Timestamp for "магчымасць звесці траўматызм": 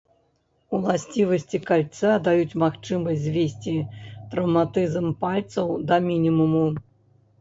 2.65-5.07